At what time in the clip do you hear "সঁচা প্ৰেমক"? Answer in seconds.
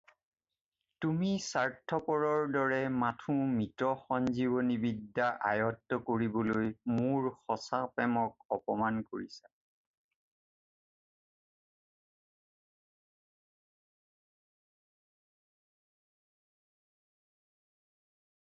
7.35-8.57